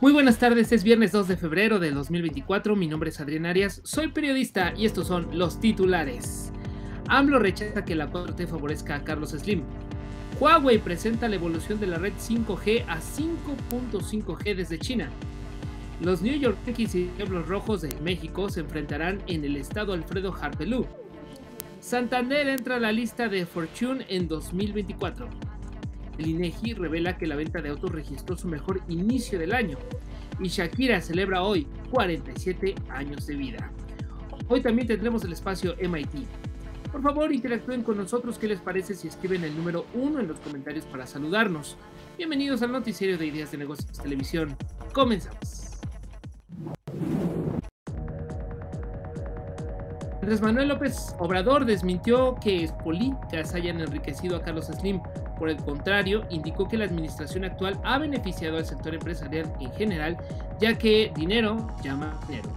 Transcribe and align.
Muy 0.00 0.12
buenas 0.12 0.38
tardes, 0.38 0.72
es 0.72 0.82
viernes 0.82 1.12
2 1.12 1.28
de 1.28 1.36
febrero 1.36 1.78
de 1.78 1.90
2024, 1.90 2.74
mi 2.74 2.86
nombre 2.86 3.10
es 3.10 3.20
Adrián 3.20 3.44
Arias, 3.44 3.82
soy 3.84 4.08
periodista 4.08 4.72
y 4.74 4.86
estos 4.86 5.08
son 5.08 5.28
los 5.38 5.60
titulares. 5.60 6.52
AMLO 7.08 7.38
rechaza 7.38 7.84
que 7.84 7.94
la 7.94 8.10
4T 8.10 8.46
favorezca 8.46 8.94
a 8.94 9.04
Carlos 9.04 9.32
Slim. 9.32 9.62
Huawei 10.40 10.78
presenta 10.78 11.28
la 11.28 11.34
evolución 11.34 11.78
de 11.80 11.86
la 11.86 11.98
red 11.98 12.14
5G 12.14 12.86
a 12.88 12.98
5.5G 12.98 14.56
desde 14.56 14.78
China. 14.78 15.10
Los 16.00 16.22
New 16.22 16.38
York 16.38 16.56
Yankees 16.64 16.94
y 16.94 17.10
Diablos 17.18 17.46
Rojos 17.46 17.82
de 17.82 17.94
México 18.00 18.48
se 18.48 18.60
enfrentarán 18.60 19.22
en 19.26 19.44
el 19.44 19.56
estado 19.56 19.92
Alfredo 19.92 20.34
Harpelú. 20.34 20.86
Santander 21.80 22.48
entra 22.48 22.76
a 22.76 22.80
la 22.80 22.90
lista 22.90 23.28
de 23.28 23.44
Fortune 23.44 24.06
en 24.08 24.28
2024. 24.28 25.49
El 26.20 26.26
INEGI 26.26 26.74
revela 26.74 27.16
que 27.16 27.26
la 27.26 27.34
venta 27.34 27.62
de 27.62 27.70
autos 27.70 27.90
registró 27.92 28.36
su 28.36 28.46
mejor 28.46 28.82
inicio 28.88 29.38
del 29.38 29.54
año 29.54 29.78
y 30.38 30.48
Shakira 30.48 31.00
celebra 31.00 31.42
hoy 31.42 31.66
47 31.90 32.74
años 32.90 33.26
de 33.26 33.36
vida. 33.36 33.72
Hoy 34.46 34.60
también 34.60 34.86
tendremos 34.86 35.24
el 35.24 35.32
espacio 35.32 35.76
MIT. 35.80 36.26
Por 36.92 37.00
favor, 37.00 37.32
interactúen 37.32 37.82
con 37.82 37.96
nosotros. 37.96 38.38
¿Qué 38.38 38.48
les 38.48 38.60
parece 38.60 38.94
si 38.94 39.08
escriben 39.08 39.44
el 39.44 39.56
número 39.56 39.86
1 39.94 40.20
en 40.20 40.28
los 40.28 40.38
comentarios 40.40 40.84
para 40.84 41.06
saludarnos? 41.06 41.78
Bienvenidos 42.18 42.60
al 42.60 42.72
noticiero 42.72 43.16
de 43.16 43.24
Ideas 43.24 43.52
de 43.52 43.56
Negocios 43.56 43.98
Televisión. 43.98 44.54
Comenzamos. 44.92 45.70
Andrés 50.20 50.42
Manuel 50.42 50.68
López 50.68 51.16
Obrador 51.18 51.64
desmintió 51.64 52.34
que 52.44 52.70
políticas 52.84 53.54
hayan 53.54 53.80
enriquecido 53.80 54.36
a 54.36 54.42
Carlos 54.42 54.66
Slim. 54.66 55.00
Por 55.40 55.48
el 55.48 55.56
contrario, 55.56 56.26
indicó 56.28 56.68
que 56.68 56.76
la 56.76 56.84
administración 56.84 57.44
actual 57.44 57.80
ha 57.82 57.96
beneficiado 57.96 58.58
al 58.58 58.66
sector 58.66 58.92
empresarial 58.92 59.50
en 59.58 59.72
general, 59.72 60.18
ya 60.60 60.76
que 60.76 61.10
dinero 61.16 61.66
llama 61.82 62.20
dinero. 62.28 62.50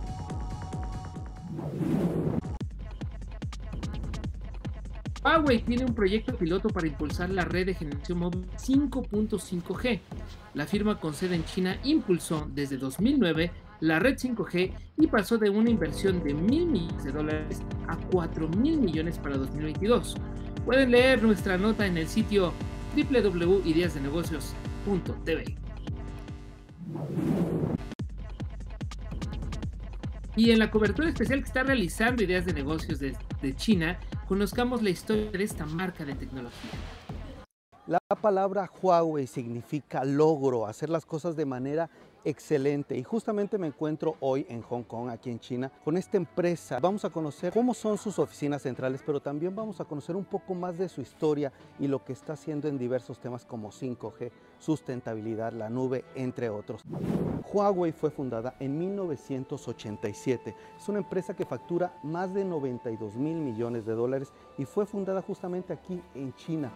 Huawei 5.24 5.64
tiene 5.64 5.86
un 5.86 5.96
proyecto 5.96 6.36
piloto 6.36 6.68
para 6.68 6.86
impulsar 6.86 7.30
la 7.30 7.46
red 7.46 7.68
de 7.68 7.74
generación 7.74 8.20
móvil 8.20 8.46
5.5G. 8.58 10.02
La 10.54 10.66
firma 10.66 11.00
con 11.00 11.14
sede 11.14 11.36
en 11.36 11.46
China 11.46 11.78
impulsó 11.86 12.50
desde 12.54 12.76
2009 12.76 13.50
la 13.80 14.00
red 14.00 14.18
5G 14.18 14.74
y 14.98 15.08
pasó 15.08 15.38
de 15.38 15.50
una 15.50 15.70
inversión 15.70 16.22
de 16.22 16.34
mil 16.34 16.66
millones 16.66 17.06
de 17.06 17.12
dólares 17.14 17.62
a 17.88 17.96
4 18.12 18.50
mil 18.50 18.80
millones 18.80 19.18
para 19.20 19.38
2022. 19.38 20.18
Pueden 20.66 20.92
leer 20.92 21.24
nuestra 21.24 21.58
nota 21.58 21.86
en 21.86 21.98
el 21.98 22.08
sitio 22.10 22.52
www.ideasdenegocios.tv. 22.96 25.58
Y 30.36 30.52
en 30.52 30.60
la 30.60 30.70
cobertura 30.72 31.10
especial 31.10 31.42
que 31.42 31.48
está 31.48 31.64
realizando 31.64 32.24
Ideas 32.24 32.46
de 32.46 32.54
Negocios 32.54 33.00
de, 33.00 33.18
de 33.42 33.56
China, 33.56 34.00
conozcamos 34.28 34.82
la 34.82 34.90
historia 34.90 35.32
de 35.32 35.44
esta 35.44 35.66
marca 35.66 36.06
de 36.06 36.16
tecnología. 36.16 36.72
La 37.86 38.00
palabra 38.22 38.72
Huawei 38.82 39.28
significa 39.28 40.06
logro, 40.06 40.66
hacer 40.66 40.90
las 40.90 41.06
cosas 41.06 41.36
de 41.36 41.46
manera 41.46 41.90
excelente 42.26 42.98
y 42.98 43.04
justamente 43.04 43.58
me 43.58 43.68
encuentro 43.68 44.16
hoy 44.20 44.46
en 44.50 44.62
Hong 44.62 44.84
Kong, 44.84 45.10
aquí 45.10 45.30
en 45.30 45.40
China, 45.40 45.72
con 45.84 45.98
esta 45.98 46.18
empresa. 46.18 46.80
Vamos 46.80 47.06
a 47.06 47.10
conocer 47.10 47.54
cómo 47.54 47.74
son 47.74 47.98
sus 47.98 48.20
oficinas 48.20 48.62
centrales, 48.62 49.02
pero 49.06 49.20
también 49.20 49.56
vamos 49.56 49.80
a 49.80 49.86
conocer 49.86 50.16
un 50.16 50.26
poco 50.26 50.54
más 50.54 50.78
de 50.78 50.90
su 50.90 51.02
historia 51.02 51.52
y 51.80 51.88
lo 51.88 52.04
que 52.04 52.14
está 52.14 52.34
haciendo 52.34 52.68
en 52.68 52.78
diversos 52.78 53.20
temas 53.20 53.46
como 53.46 53.72
5G, 53.72 54.32
sustentabilidad, 54.60 55.54
la 55.54 55.70
nube, 55.70 56.06
entre 56.16 56.50
otros. 56.50 56.84
Huawei 57.52 57.92
fue 57.92 58.10
fundada 58.10 58.56
en 58.60 58.78
1987. 58.78 60.56
Es 60.78 60.90
una 60.90 61.00
empresa 61.00 61.36
que 61.36 61.46
factura 61.46 62.00
más 62.04 62.34
de 62.34 62.44
92 62.46 63.16
mil 63.16 63.36
millones 63.36 63.86
de 63.86 63.94
dólares 63.94 64.32
y 64.58 64.66
fue 64.66 64.86
fundada 64.86 65.22
justamente 65.22 65.74
aquí 65.74 66.02
en 66.16 66.34
China. 66.36 66.72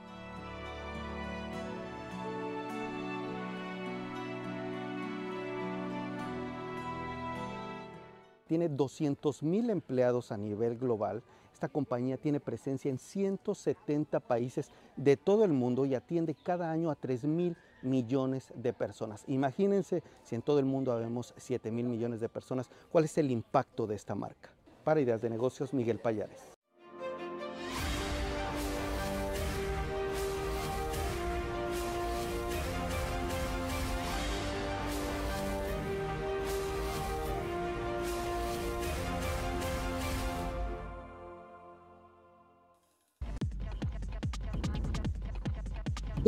Tiene 8.48 8.70
200 8.70 9.44
mil 9.44 9.70
empleados 9.70 10.32
a 10.32 10.38
nivel 10.38 10.78
global. 10.78 11.22
Esta 11.54 11.70
compañía 11.70 12.18
tiene 12.18 12.40
presencia 12.40 12.90
en 12.90 13.00
170 13.00 14.20
países 14.20 14.72
de 14.96 15.18
todo 15.18 15.44
el 15.44 15.54
mundo 15.54 15.86
y 15.86 15.96
atiende 15.96 16.36
cada 16.36 16.72
año 16.72 16.92
a 16.92 16.96
3 16.96 17.26
mil 17.26 17.58
millones 17.82 18.52
de 18.56 18.74
personas. 18.74 19.24
Imagínense 19.28 20.04
si 20.24 20.36
en 20.36 20.42
todo 20.42 20.60
el 20.60 20.66
mundo 20.66 20.92
habemos 20.92 21.34
7 21.38 21.72
mil 21.72 21.88
millones 21.88 22.20
de 22.22 22.30
personas, 22.30 22.70
¿cuál 22.92 23.06
es 23.06 23.18
el 23.18 23.32
impacto 23.32 23.88
de 23.88 23.96
esta 23.96 24.16
marca? 24.16 24.50
Para 24.84 25.02
Ideas 25.02 25.22
de 25.22 25.30
Negocios, 25.30 25.74
Miguel 25.74 26.00
Payares. 26.00 26.57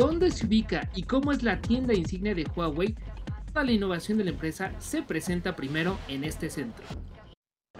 Dónde 0.00 0.30
se 0.30 0.46
ubica 0.46 0.88
y 0.94 1.02
cómo 1.02 1.30
es 1.30 1.42
la 1.42 1.60
tienda 1.60 1.92
insignia 1.92 2.34
de 2.34 2.46
Huawei, 2.56 2.96
toda 3.48 3.66
la 3.66 3.72
innovación 3.72 4.16
de 4.16 4.24
la 4.24 4.30
empresa 4.30 4.72
se 4.78 5.02
presenta 5.02 5.54
primero 5.54 5.98
en 6.08 6.24
este 6.24 6.48
centro. 6.48 6.82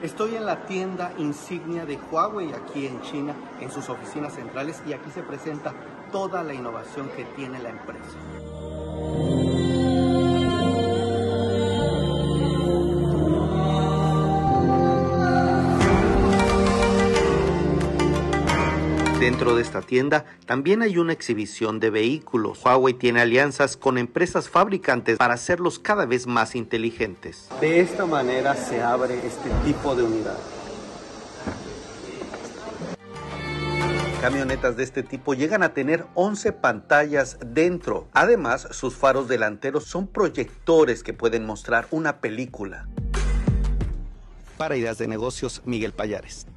Estoy 0.03 0.35
en 0.35 0.45
la 0.45 0.67
tienda 0.67 1.15
insignia 1.17 1.87
de 1.87 1.97
Huawei 1.97 2.53
aquí 2.53 2.85
en 2.85 3.01
China, 3.01 3.35
en 3.59 3.71
sus 3.71 3.89
oficinas 3.89 4.35
centrales, 4.35 4.83
y 4.87 4.93
aquí 4.93 5.11
se 5.11 5.23
presenta 5.23 5.75
toda 6.13 6.43
la 6.43 6.53
innovación 6.53 7.09
que 7.17 7.25
tiene 7.37 7.59
la 7.59 7.71
empresa. 7.71 9.60
Dentro 19.31 19.55
de 19.55 19.63
esta 19.63 19.81
tienda 19.81 20.25
también 20.45 20.83
hay 20.83 20.99
una 20.99 21.13
exhibición 21.13 21.79
de 21.79 21.91
vehículos. 21.91 22.65
Huawei 22.65 22.95
tiene 22.95 23.21
alianzas 23.21 23.77
con 23.77 23.97
empresas 23.97 24.49
fabricantes 24.49 25.19
para 25.19 25.35
hacerlos 25.35 25.79
cada 25.79 26.05
vez 26.05 26.27
más 26.27 26.57
inteligentes. 26.57 27.49
De 27.61 27.79
esta 27.79 28.07
manera 28.07 28.57
se 28.57 28.83
abre 28.83 29.25
este 29.25 29.49
tipo 29.65 29.95
de 29.95 30.03
unidad. 30.03 30.37
Camionetas 34.21 34.77
de 34.77 34.83
este 34.83 35.05
tipo 35.05 35.35
llegan 35.35 35.63
a 35.63 35.75
tener 35.75 36.07
11 36.15 36.51
pantallas 36.51 37.39
dentro. 37.47 38.09
Además, 38.13 38.67
sus 38.73 38.97
faros 38.97 39.29
delanteros 39.29 39.85
son 39.85 40.09
proyectores 40.09 41.05
que 41.05 41.13
pueden 41.13 41.47
mostrar 41.47 41.87
una 41.93 42.17
película. 42.17 42.89
Para 44.59 44.77
ideas 44.77 44.99
de 44.99 45.07
negocios, 45.07 45.63
Miguel 45.65 45.93
Payares. 45.93 46.49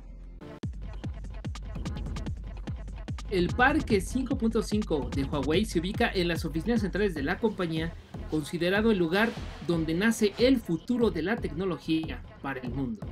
El 3.33 3.47
parque 3.47 3.97
5.5 3.97 5.09
de 5.09 5.23
Huawei 5.23 5.65
se 5.65 5.79
ubica 5.79 6.07
en 6.13 6.27
las 6.27 6.45
oficinas 6.45 6.81
centrales 6.81 7.15
de 7.15 7.23
la 7.23 7.39
compañía, 7.39 7.91
considerado 8.29 8.91
el 8.91 8.99
lugar 8.99 9.29
donde 9.65 9.95
nace 9.95 10.35
el 10.37 10.57
futuro 10.57 11.09
de 11.09 11.23
la 11.23 11.37
tecnología 11.37 12.21
para 12.43 12.59
el 12.59 12.69
mundo. 12.69 13.07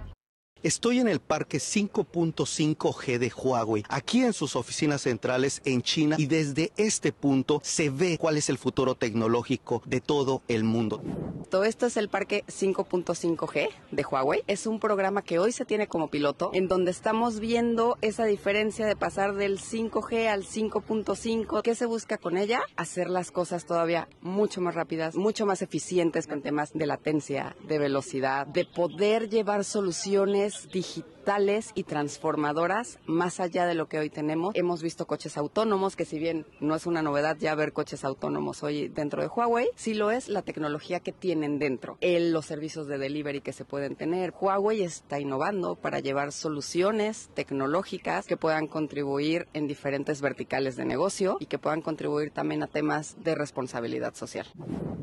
Estoy 0.63 0.99
en 0.99 1.07
el 1.07 1.19
parque 1.19 1.57
5.5G 1.57 3.17
de 3.17 3.31
Huawei, 3.35 3.83
aquí 3.89 4.21
en 4.21 4.31
sus 4.31 4.55
oficinas 4.55 5.01
centrales 5.01 5.59
en 5.65 5.81
China 5.81 6.17
y 6.19 6.27
desde 6.27 6.71
este 6.77 7.11
punto 7.11 7.61
se 7.63 7.89
ve 7.89 8.19
cuál 8.19 8.37
es 8.37 8.47
el 8.47 8.59
futuro 8.59 8.93
tecnológico 8.93 9.81
de 9.87 10.01
todo 10.01 10.43
el 10.47 10.63
mundo. 10.63 11.01
Todo 11.49 11.63
esto 11.63 11.87
es 11.87 11.97
el 11.97 12.09
parque 12.09 12.45
5.5G 12.47 13.69
de 13.91 14.03
Huawei. 14.03 14.43
Es 14.45 14.67
un 14.67 14.79
programa 14.79 15.23
que 15.23 15.39
hoy 15.39 15.51
se 15.51 15.65
tiene 15.65 15.87
como 15.87 16.09
piloto 16.09 16.51
en 16.53 16.67
donde 16.67 16.91
estamos 16.91 17.39
viendo 17.39 17.97
esa 18.01 18.25
diferencia 18.25 18.85
de 18.85 18.95
pasar 18.95 19.33
del 19.33 19.59
5G 19.59 20.27
al 20.27 20.45
5.5. 20.45 21.63
¿Qué 21.63 21.73
se 21.73 21.87
busca 21.87 22.17
con 22.19 22.37
ella? 22.37 22.61
Hacer 22.77 23.09
las 23.09 23.31
cosas 23.31 23.65
todavía 23.65 24.07
mucho 24.21 24.61
más 24.61 24.75
rápidas, 24.75 25.15
mucho 25.15 25.45
más 25.47 25.63
eficientes 25.63 26.27
con 26.27 26.41
temas 26.41 26.71
de 26.71 26.85
latencia, 26.85 27.55
de 27.67 27.79
velocidad, 27.79 28.45
de 28.45 28.65
poder 28.65 29.27
llevar 29.27 29.65
soluciones 29.65 30.50
digitales 30.71 31.71
y 31.75 31.83
transformadoras 31.83 32.99
más 33.05 33.39
allá 33.39 33.65
de 33.65 33.75
lo 33.75 33.87
que 33.87 33.99
hoy 33.99 34.09
tenemos. 34.09 34.55
Hemos 34.55 34.81
visto 34.81 35.05
coches 35.05 35.37
autónomos, 35.37 35.95
que 35.95 36.05
si 36.05 36.19
bien 36.19 36.45
no 36.59 36.75
es 36.75 36.85
una 36.85 37.01
novedad 37.01 37.37
ya 37.39 37.55
ver 37.55 37.73
coches 37.73 38.03
autónomos 38.03 38.63
hoy 38.63 38.87
dentro 38.87 39.21
de 39.21 39.27
Huawei, 39.27 39.69
sí 39.75 39.93
lo 39.93 40.11
es 40.11 40.27
la 40.29 40.41
tecnología 40.41 40.99
que 40.99 41.11
tienen 41.11 41.59
dentro, 41.59 41.97
el, 42.01 42.31
los 42.31 42.45
servicios 42.45 42.87
de 42.87 42.97
delivery 42.97 43.41
que 43.41 43.53
se 43.53 43.65
pueden 43.65 43.95
tener. 43.95 44.33
Huawei 44.39 44.81
está 44.81 45.19
innovando 45.19 45.75
para 45.75 45.99
llevar 45.99 46.31
soluciones 46.31 47.29
tecnológicas 47.33 48.25
que 48.25 48.37
puedan 48.37 48.67
contribuir 48.67 49.47
en 49.53 49.67
diferentes 49.67 50.21
verticales 50.21 50.75
de 50.75 50.85
negocio 50.85 51.37
y 51.39 51.45
que 51.45 51.59
puedan 51.59 51.81
contribuir 51.81 52.31
también 52.31 52.63
a 52.63 52.67
temas 52.67 53.15
de 53.23 53.35
responsabilidad 53.35 54.15
social. 54.15 54.47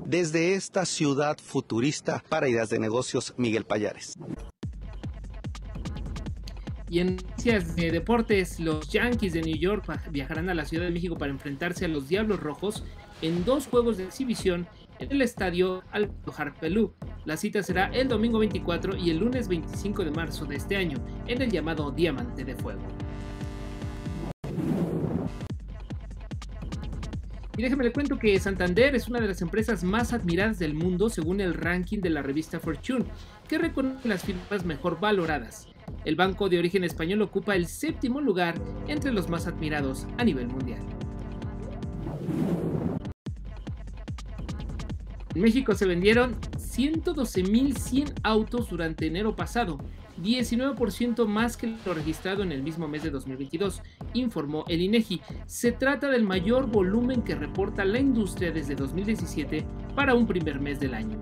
Desde 0.05 0.55
esta 0.55 0.85
ciudad 0.87 1.37
futurista 1.39 2.25
para 2.29 2.49
ideas 2.49 2.71
de 2.71 2.79
negocios, 2.79 3.35
Miguel 3.37 3.65
Payares. 3.65 4.15
Y 6.91 7.01
en 7.01 7.17
noticias 7.17 7.77
de 7.77 7.91
deportes, 7.91 8.59
los 8.59 8.89
Yankees 8.89 9.35
de 9.35 9.43
New 9.43 9.57
York 9.57 9.85
viajarán 10.11 10.49
a 10.49 10.55
la 10.55 10.65
Ciudad 10.65 10.85
de 10.85 10.91
México 10.91 11.19
para 11.19 11.31
enfrentarse 11.31 11.85
a 11.85 11.89
los 11.89 12.09
Diablos 12.09 12.41
Rojos 12.41 12.85
en 13.21 13.45
dos 13.45 13.67
juegos 13.67 13.99
de 13.99 14.05
exhibición 14.05 14.67
en 14.99 15.13
el 15.13 15.23
estadio 15.23 15.83
Alto 15.93 16.33
Harpelú. 16.37 16.95
La 17.27 17.37
cita 17.37 17.63
será 17.63 17.87
el 17.89 18.09
domingo 18.09 18.39
24 18.39 18.97
y 18.97 19.11
el 19.11 19.19
lunes 19.19 19.49
25 19.49 20.05
de 20.05 20.11
marzo 20.11 20.47
de 20.47 20.57
este 20.57 20.77
año 20.77 20.99
en 21.27 21.43
el 21.43 21.51
llamado 21.51 21.91
Diamante 21.91 22.45
de 22.45 22.55
Fuego. 22.57 22.83
Y 27.57 27.63
déjeme 27.63 27.85
le 27.85 27.93
cuento 27.93 28.19
que 28.19 28.39
Santander 28.39 28.95
es 28.95 29.09
una 29.09 29.21
de 29.21 29.27
las 29.27 29.43
empresas 29.43 29.83
más 29.83 30.13
admiradas 30.13 30.61
del 30.61 30.75
mundo 30.75 31.11
según 31.11 31.41
el 31.41 31.55
ranking 31.55 31.99
de 31.99 32.11
la 32.11 32.23
revista 32.23 32.61
Fortune, 32.61 33.05
que 33.49 33.59
reconoce 33.59 34.09
las 34.09 34.23
firmas 34.23 34.65
mejor 34.65 35.01
valoradas. 35.01 35.67
El 36.05 36.17
banco 36.17 36.49
de 36.49 36.59
origen 36.59 36.85
español 36.85 37.23
ocupa 37.23 37.57
el 37.57 37.67
séptimo 37.67 38.21
lugar 38.21 38.55
entre 38.87 39.13
los 39.13 39.29
más 39.29 39.47
admirados 39.47 40.07
a 40.17 40.25
nivel 40.25 40.49
mundial. 40.49 40.81
En 45.35 45.43
México 45.43 45.75
se 45.75 45.87
vendieron 45.87 46.37
112.100 46.57 48.13
autos 48.23 48.71
durante 48.71 49.07
enero 49.07 49.37
pasado, 49.37 49.79
19% 50.23 51.27
más 51.27 51.57
que 51.57 51.77
lo 51.85 51.95
registrado 51.95 52.43
en 52.43 52.53
el 52.53 52.63
mismo 52.63 52.89
mes 52.89 53.03
de 53.03 53.11
2022, 53.11 53.83
informó 54.15 54.65
el 54.69 54.81
INEGI. 54.83 55.21
Se 55.47 55.73
trata 55.73 56.09
del 56.09 56.25
mayor 56.25 56.67
volumen 56.67 57.23
que 57.23 57.35
reporta 57.35 57.85
la 57.85 58.01
industria 58.01 58.51
desde 58.51 58.75
2017 58.75 59.65
para 59.95 60.15
un 60.15 60.27
primer 60.27 60.61
mes 60.61 60.81
del 60.81 60.95
año. 60.95 61.19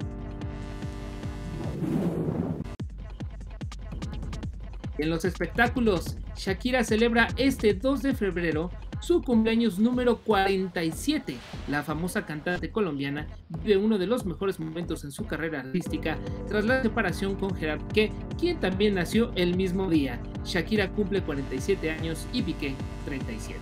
En 4.99 5.11
los 5.11 5.27
espectáculos, 5.27 6.17
Shakira 6.37 6.83
celebra 6.83 7.29
este 7.37 7.75
2 7.75 8.03
de 8.03 8.15
febrero 8.15 8.71
su 9.01 9.23
cumpleaños 9.23 9.79
número 9.79 10.19
47. 10.19 11.37
La 11.69 11.83
famosa 11.83 12.25
cantante 12.25 12.71
colombiana 12.71 13.27
vive 13.63 13.77
uno 13.77 13.99
de 13.99 14.07
los 14.07 14.25
mejores 14.25 14.59
momentos 14.59 15.05
en 15.05 15.11
su 15.13 15.27
carrera 15.27 15.61
artística 15.61 16.17
tras 16.49 16.65
la 16.65 16.83
separación 16.83 17.35
con 17.35 17.55
Gerard 17.55 17.83
Piqué, 17.89 18.11
quien 18.39 18.59
también 18.59 18.95
nació 18.95 19.33
el 19.35 19.55
mismo 19.55 19.91
día. 19.91 20.19
Shakira 20.45 20.89
cumple 20.91 21.21
47 21.21 21.91
años 21.91 22.27
y 22.33 22.43
Piqué 22.43 22.75
37. 23.05 23.61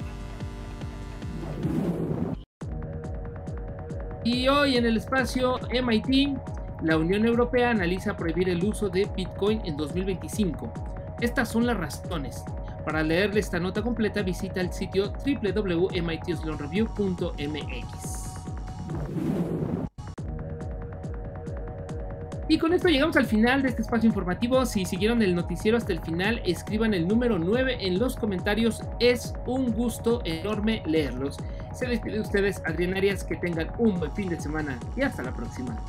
Y 4.25 4.47
hoy 4.49 4.77
en 4.77 4.87
el 4.87 4.97
espacio 4.97 5.59
MIT, 5.71 6.39
la 6.83 6.97
Unión 6.97 7.27
Europea 7.27 7.71
analiza 7.71 8.17
prohibir 8.17 8.49
el 8.49 8.63
uso 8.65 8.89
de 8.89 9.09
Bitcoin 9.17 9.61
en 9.65 9.77
2025. 9.77 10.94
Estas 11.25 11.49
son 11.49 11.65
las 11.65 11.79
razones. 11.79 12.45
Para 12.85 13.03
leerle 13.03 13.41
esta 13.41 13.59
nota 13.59 13.81
completa 13.81 14.21
visita 14.21 14.61
el 14.61 14.71
sitio 14.75 15.11
www.mitsloanreview.mx. 15.25 18.25
Y 22.47 22.59
con 22.59 22.75
esto 22.75 22.89
llegamos 22.89 23.17
al 23.17 23.25
final 23.25 23.63
de 23.63 23.71
este 23.71 23.81
espacio 23.81 24.07
informativo. 24.07 24.67
Si 24.67 24.85
siguieron 24.85 25.23
el 25.23 25.35
noticiero 25.35 25.79
hasta 25.79 25.95
el 25.95 26.01
final, 26.01 26.43
escriban 26.45 26.93
el 26.93 27.09
número 27.09 27.39
9 27.39 27.79
en 27.81 27.99
los 27.99 28.17
comentarios. 28.17 28.83
Es 29.01 29.33
un 29.47 29.73
gusto 29.73 30.21
enorme 30.27 30.83
leerlos. 30.85 31.39
Se 31.73 31.87
despide 31.87 32.17
de 32.17 32.21
ustedes, 32.21 32.61
Adrián 32.67 32.99
Arias. 32.99 33.25
Que 33.25 33.37
tengan 33.37 33.73
un 33.79 33.99
buen 33.99 34.13
fin 34.13 34.29
de 34.29 34.39
semana 34.39 34.79
y 34.95 35.01
hasta 35.01 35.23
la 35.23 35.33
próxima. 35.33 35.83